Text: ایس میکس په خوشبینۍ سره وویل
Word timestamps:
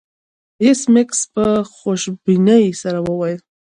ایس 0.63 0.81
میکس 0.93 1.19
په 1.33 1.43
خوشبینۍ 1.75 2.65
سره 2.81 2.99
وویل 3.07 3.39